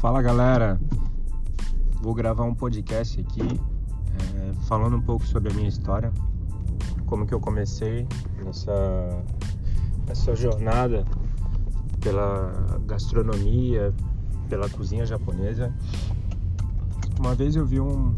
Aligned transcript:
Fala 0.00 0.22
galera, 0.22 0.80
vou 2.00 2.14
gravar 2.14 2.44
um 2.44 2.54
podcast 2.54 3.20
aqui 3.20 3.42
é, 3.42 4.52
falando 4.62 4.96
um 4.96 5.00
pouco 5.02 5.26
sobre 5.26 5.52
a 5.52 5.54
minha 5.54 5.68
história, 5.68 6.10
como 7.04 7.26
que 7.26 7.34
eu 7.34 7.38
comecei 7.38 8.08
nessa, 8.42 8.72
nessa 10.08 10.34
jornada 10.34 11.04
pela 12.00 12.50
gastronomia, 12.86 13.92
pela 14.48 14.70
cozinha 14.70 15.04
japonesa. 15.04 15.70
Uma 17.18 17.34
vez 17.34 17.54
eu 17.54 17.66
vi 17.66 17.78
um, 17.78 18.16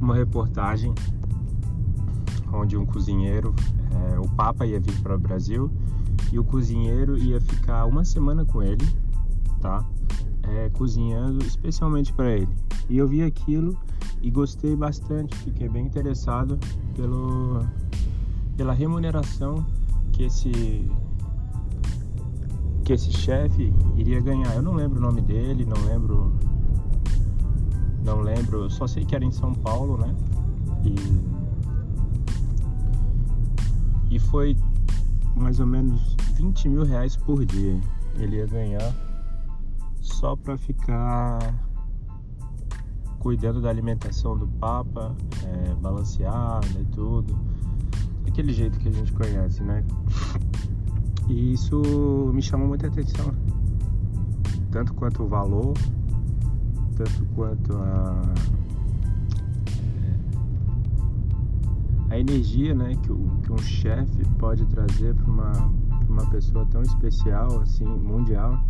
uma 0.00 0.14
reportagem 0.14 0.94
onde 2.50 2.74
um 2.74 2.86
cozinheiro, 2.86 3.54
é, 4.14 4.18
o 4.18 4.26
Papa 4.30 4.64
ia 4.64 4.80
vir 4.80 4.98
para 5.02 5.14
o 5.14 5.18
Brasil 5.18 5.70
e 6.32 6.38
o 6.38 6.44
cozinheiro 6.44 7.18
ia 7.18 7.38
ficar 7.38 7.84
uma 7.84 8.02
semana 8.02 8.46
com 8.46 8.62
ele, 8.62 8.86
tá? 9.60 9.84
É, 10.44 10.68
cozinhando 10.70 11.44
especialmente 11.44 12.12
para 12.12 12.30
ele. 12.32 12.48
E 12.88 12.98
eu 12.98 13.06
vi 13.06 13.22
aquilo 13.22 13.78
e 14.20 14.30
gostei 14.30 14.76
bastante, 14.76 15.34
fiquei 15.36 15.68
bem 15.68 15.86
interessado 15.86 16.58
pelo, 16.94 17.64
pela 18.56 18.72
remuneração 18.72 19.64
que 20.12 20.24
esse 20.24 20.90
que 22.84 22.92
esse 22.92 23.12
chefe 23.12 23.72
iria 23.96 24.20
ganhar. 24.20 24.54
Eu 24.56 24.62
não 24.62 24.74
lembro 24.74 24.98
o 24.98 25.02
nome 25.02 25.20
dele, 25.20 25.64
não 25.64 25.80
lembro 25.84 26.32
não 28.04 28.20
lembro, 28.20 28.68
só 28.68 28.86
sei 28.86 29.04
que 29.04 29.14
era 29.14 29.24
em 29.24 29.30
São 29.30 29.54
Paulo, 29.54 29.96
né? 29.96 30.14
E 30.84 31.42
e 34.14 34.18
foi 34.18 34.56
mais 35.34 35.58
ou 35.58 35.66
menos 35.66 36.14
20 36.34 36.68
mil 36.68 36.84
reais 36.84 37.16
por 37.16 37.44
dia 37.46 37.80
ele 38.18 38.36
ia 38.36 38.46
ganhar 38.46 38.92
só 40.02 40.36
para 40.36 40.58
ficar 40.58 41.38
cuidando 43.18 43.62
da 43.62 43.70
alimentação 43.70 44.36
do 44.36 44.46
Papa, 44.46 45.16
é, 45.44 45.74
balanceada 45.76 46.66
e 46.78 46.84
tudo. 46.86 47.38
Aquele 48.26 48.52
jeito 48.52 48.78
que 48.78 48.88
a 48.88 48.92
gente 48.92 49.12
conhece, 49.12 49.62
né? 49.62 49.84
E 51.28 51.52
isso 51.52 51.80
me 52.34 52.42
chamou 52.42 52.68
muita 52.68 52.88
atenção. 52.88 53.32
Tanto 54.70 54.92
quanto 54.94 55.22
o 55.22 55.28
valor, 55.28 55.74
tanto 56.96 57.24
quanto 57.34 57.72
a 57.74 58.22
a 62.12 62.18
energia 62.18 62.74
né, 62.74 62.94
que, 63.02 63.10
o, 63.10 63.18
que 63.42 63.50
um 63.50 63.58
chefe 63.58 64.22
pode 64.38 64.66
trazer 64.66 65.14
para 65.14 65.30
uma, 65.30 65.52
uma 66.06 66.26
pessoa 66.26 66.66
tão 66.66 66.82
especial, 66.82 67.60
assim, 67.62 67.86
mundial. 67.86 68.62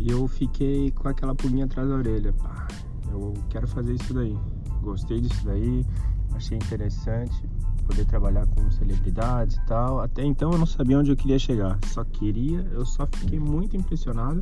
E 0.00 0.10
eu 0.10 0.26
fiquei 0.26 0.90
com 0.92 1.08
aquela 1.08 1.34
pulguinha 1.34 1.66
atrás 1.66 1.86
da 1.86 1.94
orelha. 1.94 2.32
Pá, 2.32 2.66
eu 3.12 3.34
quero 3.50 3.68
fazer 3.68 3.92
isso 3.92 4.14
daí. 4.14 4.36
Gostei 4.80 5.20
disso 5.20 5.44
daí, 5.44 5.84
achei 6.32 6.56
interessante 6.56 7.46
poder 7.86 8.06
trabalhar 8.06 8.46
com 8.46 8.70
celebridades 8.70 9.56
e 9.56 9.66
tal. 9.66 10.00
Até 10.00 10.24
então 10.24 10.52
eu 10.52 10.58
não 10.58 10.64
sabia 10.64 10.98
onde 10.98 11.10
eu 11.10 11.16
queria 11.16 11.38
chegar. 11.38 11.78
Só 11.86 12.02
queria, 12.02 12.60
eu 12.72 12.86
só 12.86 13.06
fiquei 13.06 13.38
muito 13.38 13.76
impressionado 13.76 14.40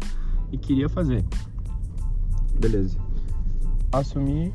e 0.52 0.56
queria 0.56 0.88
fazer. 0.88 1.24
Beleza. 2.60 2.96
Assumi 3.90 4.54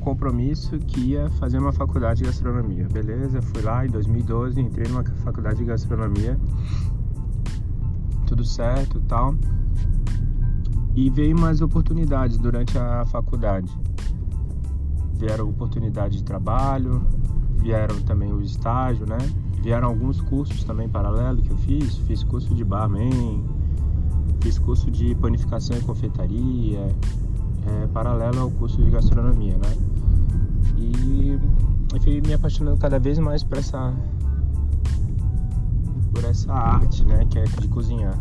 compromisso 0.00 0.78
que 0.78 1.00
ia 1.00 1.28
fazer 1.30 1.58
uma 1.58 1.72
faculdade 1.72 2.20
de 2.22 2.26
gastronomia. 2.26 2.86
Beleza, 2.88 3.42
fui 3.42 3.62
lá 3.62 3.84
em 3.84 3.90
2012, 3.90 4.60
entrei 4.60 4.86
numa 4.86 5.02
faculdade 5.02 5.58
de 5.58 5.64
gastronomia. 5.64 6.38
Tudo 8.26 8.44
certo, 8.44 9.00
tal. 9.08 9.34
E 10.98 11.08
veio 11.10 11.38
mais 11.38 11.60
oportunidades 11.60 12.38
durante 12.38 12.76
a 12.76 13.06
faculdade. 13.06 13.70
Vieram 15.14 15.48
oportunidades 15.48 16.18
de 16.18 16.24
trabalho, 16.24 17.06
vieram 17.58 18.00
também 18.00 18.32
os 18.32 18.50
estágios, 18.50 19.08
né? 19.08 19.16
Vieram 19.62 19.86
alguns 19.86 20.20
cursos 20.20 20.64
também 20.64 20.88
paralelos 20.88 21.46
que 21.46 21.52
eu 21.52 21.56
fiz. 21.58 21.98
Fiz 21.98 22.24
curso 22.24 22.52
de 22.52 22.64
barman, 22.64 23.44
fiz 24.40 24.58
curso 24.58 24.90
de 24.90 25.14
panificação 25.14 25.76
e 25.76 25.80
confeitaria, 25.82 26.92
é, 27.64 27.86
paralelo 27.94 28.40
ao 28.40 28.50
curso 28.50 28.82
de 28.82 28.90
gastronomia, 28.90 29.56
né? 29.56 29.76
E 30.76 31.38
eu 31.94 32.00
fui 32.00 32.20
me 32.20 32.34
apaixonando 32.34 32.76
cada 32.76 32.98
vez 32.98 33.20
mais 33.20 33.44
por 33.44 33.58
essa 33.58 33.94
por 36.12 36.24
essa 36.24 36.52
arte, 36.52 37.04
né, 37.04 37.24
que 37.30 37.38
é 37.38 37.44
de 37.44 37.68
cozinhar. 37.68 38.18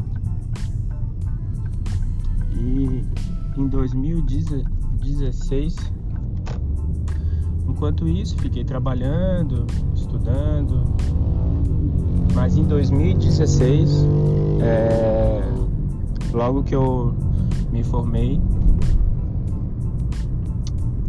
Em 3.57 3.67
2016, 3.67 5.75
enquanto 7.67 8.07
isso, 8.07 8.37
fiquei 8.37 8.63
trabalhando, 8.63 9.65
estudando. 9.95 10.83
Mas 12.35 12.55
em 12.55 12.63
2016, 12.63 14.05
é, 14.61 15.41
logo 16.31 16.63
que 16.63 16.75
eu 16.75 17.15
me 17.71 17.83
formei, 17.83 18.39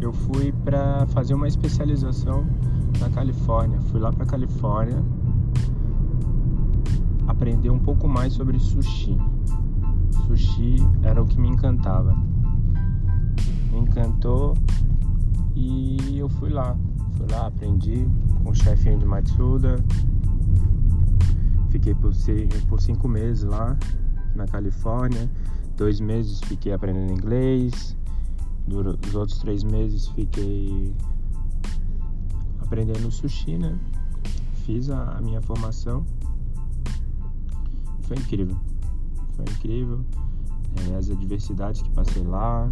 eu 0.01 0.13
fui 0.13 0.53
para 0.65 1.07
fazer 1.09 1.35
uma 1.35 1.47
especialização 1.47 2.47
na 2.99 3.11
Califórnia. 3.11 3.79
Fui 3.91 4.01
lá 4.01 4.11
para 4.11 4.25
Califórnia 4.25 5.05
aprender 7.27 7.71
um 7.71 7.79
pouco 7.79 8.09
mais 8.09 8.33
sobre 8.33 8.59
sushi. 8.59 9.19
Sushi 10.27 10.77
era 11.03 11.23
o 11.23 11.27
que 11.27 11.39
me 11.39 11.49
encantava. 11.49 12.17
Encantou 13.79 14.55
e 15.55 16.19
eu 16.19 16.29
fui 16.29 16.51
lá. 16.51 16.77
Fui 17.17 17.27
lá, 17.31 17.47
aprendi 17.47 18.07
com 18.43 18.51
o 18.51 18.55
chefe 18.55 18.89
Andy 18.89 19.05
Matsuda. 19.05 19.77
Fiquei 21.71 21.95
por, 21.95 22.13
por 22.69 22.81
cinco 22.81 23.09
meses 23.09 23.45
lá 23.45 23.77
na 24.35 24.47
Califórnia. 24.47 25.31
Dois 25.77 26.01
meses 26.01 26.41
fiquei 26.41 26.73
aprendendo 26.73 27.13
inglês, 27.13 27.97
os 28.67 29.15
outros 29.15 29.39
três 29.39 29.63
meses 29.63 30.09
fiquei 30.09 30.95
aprendendo 32.61 33.11
sushi, 33.11 33.57
né? 33.57 33.79
Fiz 34.65 34.91
a, 34.91 35.17
a 35.17 35.23
minha 35.23 35.41
formação. 35.41 36.05
Foi 38.03 38.17
incrível. 38.17 38.57
Foi 39.33 39.45
incrível. 39.45 40.05
É, 40.91 40.97
as 40.97 41.11
adversidades 41.11 41.81
que 41.81 41.91
passei 41.91 42.23
lá. 42.23 42.71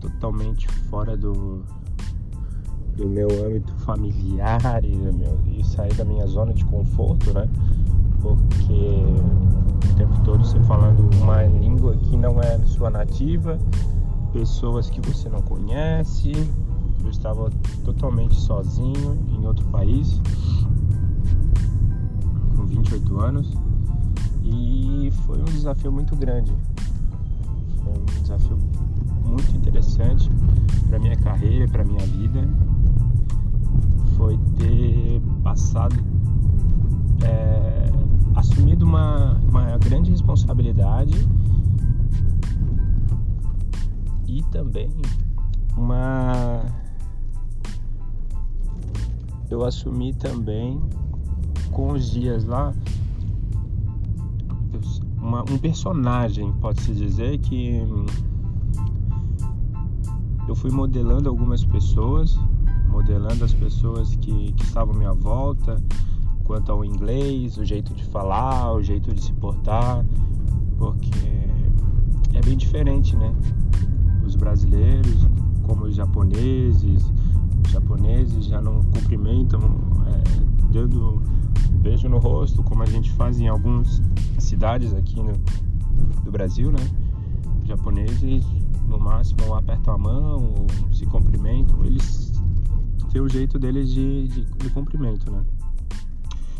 Totalmente 0.00 0.68
fora 0.88 1.16
do, 1.16 1.62
do 2.96 3.08
meu 3.08 3.28
âmbito 3.46 3.72
familiar 3.78 4.84
e, 4.84 4.96
meu, 4.96 5.38
e 5.46 5.64
sair 5.64 5.94
da 5.94 6.04
minha 6.04 6.26
zona 6.26 6.52
de 6.52 6.64
conforto, 6.64 7.32
né? 7.32 7.48
Porque 8.20 9.02
o 9.92 9.94
tempo 9.96 10.20
todo 10.24 10.44
você 10.44 10.60
falando 10.60 11.08
uma 11.16 11.42
língua 11.44 11.96
que 11.96 12.16
não 12.16 12.40
é 12.40 12.58
sua 12.66 12.90
nativa 12.90 13.58
pessoas 14.32 14.90
que 14.90 15.00
você 15.00 15.28
não 15.28 15.42
conhece. 15.42 16.32
Eu 17.02 17.10
estava 17.10 17.50
totalmente 17.84 18.38
sozinho 18.40 19.18
em 19.30 19.46
outro 19.46 19.64
país, 19.66 20.20
com 22.56 22.66
28 22.66 23.20
anos, 23.20 23.52
e 24.42 25.10
foi 25.24 25.40
um 25.40 25.44
desafio 25.44 25.92
muito 25.92 26.16
grande. 26.16 26.52
Foi 27.82 27.92
um 27.92 28.22
desafio 28.22 28.58
muito 29.28 29.54
interessante 29.56 30.30
para 30.88 30.98
minha 30.98 31.16
carreira, 31.16 31.68
para 31.68 31.84
minha 31.84 32.04
vida. 32.06 32.48
Foi 34.16 34.38
ter 34.56 35.20
passado, 35.42 35.94
é, 37.22 37.90
assumido 38.34 38.84
uma, 38.84 39.34
uma 39.48 39.78
grande 39.78 40.10
responsabilidade 40.10 41.28
e 44.26 44.42
também 44.50 44.90
uma 45.76 46.64
eu 49.50 49.64
assumi 49.64 50.12
também 50.12 50.80
com 51.70 51.92
os 51.92 52.10
dias 52.10 52.44
lá 52.44 52.74
uma, 55.16 55.42
um 55.50 55.58
personagem 55.58 56.52
pode-se 56.60 56.92
dizer 56.92 57.38
que 57.38 57.82
eu 60.48 60.56
fui 60.56 60.70
modelando 60.70 61.28
algumas 61.28 61.64
pessoas 61.64 62.38
modelando 62.88 63.44
as 63.44 63.52
pessoas 63.52 64.16
que, 64.16 64.52
que 64.52 64.64
estavam 64.64 64.94
à 64.94 64.98
minha 64.98 65.12
volta 65.12 65.76
quanto 66.44 66.72
ao 66.72 66.84
inglês 66.84 67.58
o 67.58 67.64
jeito 67.64 67.92
de 67.94 68.04
falar 68.06 68.72
o 68.72 68.82
jeito 68.82 69.14
de 69.14 69.22
se 69.22 69.32
portar 69.34 70.04
porque 70.78 71.10
é 72.34 72.40
bem 72.42 72.56
diferente 72.56 73.14
né 73.14 73.32
os 74.28 74.36
brasileiros, 74.36 75.26
como 75.62 75.86
os 75.86 75.96
japoneses. 75.96 77.12
Os 77.64 77.72
japoneses 77.72 78.44
já 78.44 78.60
não 78.60 78.82
cumprimentam 78.84 79.60
é, 80.06 80.72
dando 80.72 81.22
um 81.72 81.78
beijo 81.78 82.08
no 82.08 82.18
rosto, 82.18 82.62
como 82.62 82.82
a 82.82 82.86
gente 82.86 83.10
faz 83.12 83.40
em 83.40 83.48
algumas 83.48 84.02
cidades 84.38 84.94
aqui 84.94 85.16
no, 85.16 85.32
do 86.22 86.30
Brasil, 86.30 86.70
né? 86.70 86.78
Japoneses 87.64 88.44
no 88.88 88.98
máximo 88.98 89.54
apertam 89.54 89.94
a 89.94 89.98
mão 89.98 90.54
ou 90.54 90.94
se 90.94 91.06
cumprimentam. 91.06 91.84
Eles 91.84 92.32
têm 93.12 93.20
o 93.20 93.28
jeito 93.28 93.58
deles 93.58 93.90
de, 93.90 94.28
de, 94.28 94.44
de 94.44 94.70
cumprimento, 94.70 95.30
né? 95.30 95.44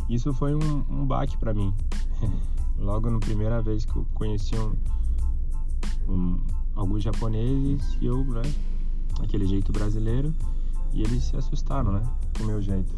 Isso 0.09 0.33
foi 0.33 0.55
um, 0.55 0.85
um 0.91 1.07
baque 1.07 1.37
para 1.37 1.53
mim. 1.53 1.75
Logo 2.79 3.11
na 3.11 3.19
primeira 3.19 3.61
vez 3.61 3.85
que 3.85 3.97
eu 3.97 4.07
conheci 4.15 4.55
um, 4.57 4.73
um, 6.09 6.41
alguns 6.75 7.03
japoneses 7.03 7.99
e 8.01 8.07
eu, 8.07 8.25
né? 8.25 8.43
Aquele 9.21 9.47
jeito 9.47 9.73
brasileiro 9.73 10.33
e 10.93 11.03
eles 11.03 11.25
se 11.25 11.37
assustaram, 11.37 11.93
né? 11.93 12.03
Com 12.37 12.45
o 12.45 12.47
meu 12.47 12.63
jeito. 12.63 12.97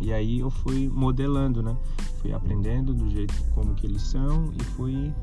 E 0.00 0.12
aí 0.12 0.40
eu 0.40 0.50
fui 0.50 0.88
modelando, 0.88 1.62
né? 1.62 1.76
Fui 2.20 2.32
aprendendo 2.32 2.92
do 2.92 3.08
jeito 3.08 3.34
como 3.54 3.74
que 3.74 3.86
eles 3.86 4.02
são 4.02 4.52
e 4.58 4.64
fui 4.64 5.14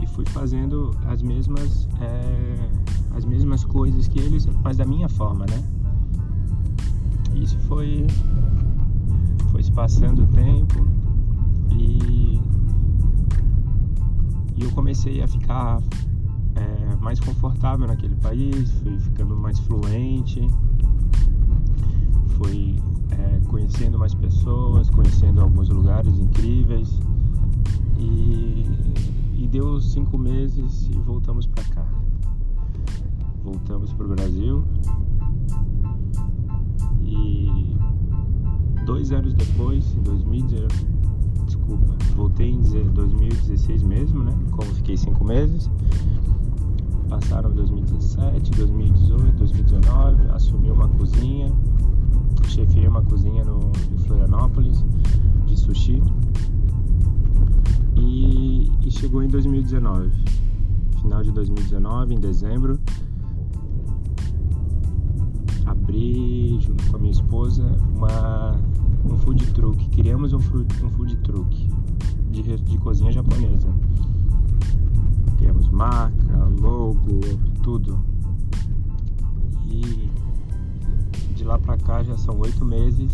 e 0.00 0.06
fui 0.06 0.24
fazendo 0.26 0.90
as 1.06 1.22
mesmas 1.22 1.88
é, 2.00 2.70
as 3.14 3.24
mesmas 3.24 3.64
coisas 3.64 4.06
que 4.08 4.18
eles, 4.18 4.46
mas 4.62 4.76
da 4.76 4.84
minha 4.84 5.08
forma, 5.08 5.46
né? 5.46 5.62
Isso 7.34 7.58
foi 7.60 8.06
foi 9.50 9.62
se 9.62 9.72
passando 9.72 10.24
o 10.24 10.26
tempo 10.28 10.86
e, 11.72 12.40
e 14.56 14.62
eu 14.62 14.70
comecei 14.72 15.22
a 15.22 15.28
ficar 15.28 15.80
é, 16.54 16.96
mais 16.96 17.20
confortável 17.20 17.86
naquele 17.86 18.16
país, 18.16 18.70
fui 18.82 18.98
ficando 18.98 19.36
mais 19.36 19.58
fluente, 19.60 20.46
fui 22.36 22.76
é, 23.10 23.40
conhecendo 23.48 23.98
mais 23.98 24.14
pessoas, 24.14 24.90
conhecendo 24.90 25.40
alguns 25.40 25.68
lugares 25.68 26.18
incríveis 26.18 27.00
e, 27.98 28.64
e 29.36 29.46
deu 29.46 29.80
cinco 29.80 30.16
meses 30.18 30.88
e 30.88 30.98
voltamos 30.98 31.46
para 31.46 31.62
cá. 31.64 31.86
Voltamos 33.44 33.92
para 33.92 34.06
o 34.06 34.08
Brasil 34.08 34.64
e 37.02 37.76
dois 38.84 39.12
anos 39.12 39.34
depois, 39.34 39.94
em 39.94 40.02
2019, 40.02 40.68
desculpa, 41.44 41.96
voltei 42.16 42.50
em 42.50 42.60
2016 42.60 43.82
mesmo, 43.82 44.24
né? 44.24 44.32
Como 44.50 44.74
fiquei 44.74 44.96
cinco 44.96 45.24
meses. 45.24 45.70
Passaram 47.08 47.52
2017, 47.52 48.50
2018, 48.50 49.36
2019, 49.36 50.30
assumi 50.32 50.70
uma 50.70 50.88
cozinha 50.88 51.52
chefiei 52.56 52.88
uma 52.88 53.02
cozinha 53.02 53.44
no, 53.44 53.70
em 53.92 53.98
Florianópolis 53.98 54.82
de 55.46 55.56
sushi 55.58 56.02
chegou 58.96 59.22
em 59.22 59.28
2019, 59.28 60.10
final 61.02 61.22
de 61.22 61.30
2019, 61.30 62.14
em 62.14 62.18
dezembro, 62.18 62.80
abri 65.66 66.58
junto 66.60 66.90
com 66.90 66.96
a 66.96 66.98
minha 66.98 67.12
esposa 67.12 67.62
uma, 67.94 68.56
um 69.04 69.18
food 69.18 69.52
truck. 69.52 69.88
Criamos 69.90 70.32
um 70.32 70.40
food, 70.40 70.66
um 70.82 70.88
food 70.90 71.14
truck 71.18 71.68
de, 72.30 72.42
de 72.42 72.78
cozinha 72.78 73.12
japonesa. 73.12 73.68
Criamos 75.36 75.68
marca, 75.68 76.44
logo, 76.58 77.20
tudo. 77.62 78.00
E 79.66 80.08
lá 81.46 81.58
para 81.58 81.76
cá 81.76 82.02
já 82.02 82.16
são 82.16 82.38
oito 82.40 82.64
meses. 82.64 83.12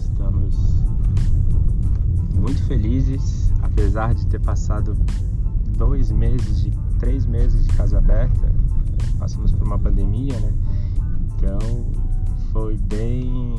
Estamos 0.00 0.54
muito 2.34 2.62
felizes, 2.64 3.37
apesar 3.98 4.14
de 4.14 4.26
ter 4.28 4.40
passado 4.40 4.96
dois 5.76 6.12
meses, 6.12 6.62
de 6.62 6.70
três 7.00 7.26
meses 7.26 7.66
de 7.66 7.76
casa 7.76 7.98
aberta. 7.98 8.52
Passamos 9.18 9.50
por 9.50 9.66
uma 9.66 9.78
pandemia, 9.78 10.38
né? 10.38 10.52
Então 11.34 11.58
foi 12.52 12.76
bem, 12.76 13.54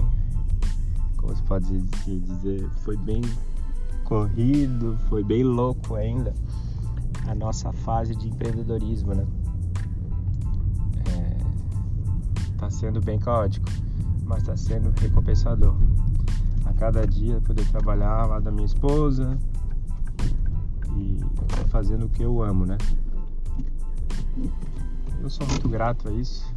como 1.17 1.35
se 1.35 1.43
pode 1.43 1.81
dizer, 2.05 2.69
foi 2.83 2.95
bem 2.95 3.21
corrido, 4.05 4.97
foi 5.09 5.25
bem 5.25 5.43
louco 5.43 5.95
ainda 5.95 6.33
a 7.27 7.35
nossa 7.35 7.73
fase 7.73 8.15
de 8.15 8.29
empreendedorismo, 8.29 9.13
né? 9.13 9.27
É, 11.17 11.37
tá 12.57 12.69
sendo 12.69 13.01
bem 13.01 13.19
caótico 13.19 13.67
mas 14.23 14.43
está 14.43 14.55
sendo 14.55 14.91
recompensador. 15.01 15.75
A 16.63 16.73
cada 16.73 17.05
dia 17.05 17.41
poder 17.41 17.67
trabalhar 17.71 18.27
lá 18.27 18.39
da 18.39 18.51
minha 18.51 18.67
esposa 18.67 19.35
e 20.97 21.19
fazendo 21.67 22.05
o 22.05 22.09
que 22.09 22.23
eu 22.23 22.41
amo, 22.41 22.65
né? 22.65 22.77
Eu 25.21 25.29
sou 25.29 25.45
muito 25.47 25.67
grato 25.67 26.07
a 26.07 26.11
isso. 26.11 26.53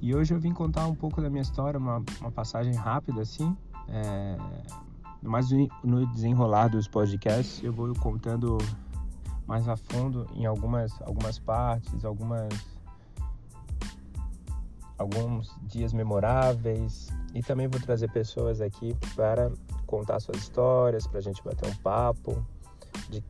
E 0.00 0.14
hoje 0.14 0.34
eu 0.34 0.40
vim 0.40 0.52
contar 0.52 0.86
um 0.86 0.94
pouco 0.94 1.22
da 1.22 1.30
minha 1.30 1.42
história, 1.42 1.78
uma, 1.78 2.02
uma 2.20 2.30
passagem 2.30 2.74
rápida 2.74 3.22
assim. 3.22 3.56
É, 3.88 4.36
mas 5.22 5.48
no 5.82 6.06
desenrolar 6.06 6.68
dos 6.68 6.86
podcasts 6.86 7.62
eu 7.62 7.72
vou 7.72 7.92
contando 7.94 8.58
mais 9.46 9.68
a 9.68 9.76
fundo 9.76 10.26
em 10.34 10.46
algumas, 10.46 11.00
algumas 11.02 11.38
partes, 11.38 12.04
algumas 12.04 12.48
alguns 14.96 15.54
dias 15.62 15.92
memoráveis 15.92 17.08
e 17.34 17.42
também 17.42 17.66
vou 17.66 17.80
trazer 17.80 18.10
pessoas 18.10 18.60
aqui 18.60 18.96
para 19.14 19.50
contar 19.98 20.20
suas 20.20 20.38
histórias, 20.38 21.06
para 21.06 21.18
a 21.18 21.22
gente 21.22 21.42
bater 21.42 21.68
um 21.68 21.74
papo 21.76 22.44
de... 23.08 23.22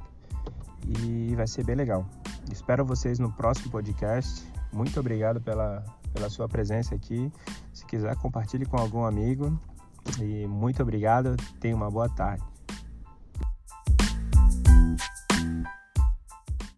e 0.86 1.34
vai 1.34 1.46
ser 1.46 1.64
bem 1.64 1.76
legal. 1.76 2.06
Espero 2.50 2.84
vocês 2.84 3.18
no 3.18 3.32
próximo 3.32 3.70
podcast. 3.70 4.46
Muito 4.72 4.98
obrigado 4.98 5.40
pela, 5.40 5.84
pela 6.12 6.28
sua 6.28 6.48
presença 6.48 6.94
aqui. 6.94 7.30
Se 7.72 7.84
quiser, 7.86 8.16
compartilhe 8.16 8.66
com 8.66 8.76
algum 8.76 9.04
amigo. 9.04 9.58
E 10.20 10.46
muito 10.46 10.82
obrigado. 10.82 11.36
Tenha 11.60 11.74
uma 11.74 11.90
boa 11.90 12.08
tarde. 12.08 12.53